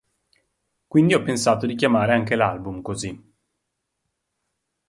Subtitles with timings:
[0.87, 3.33] Quindi ho pensato di chiamare anche l'album così!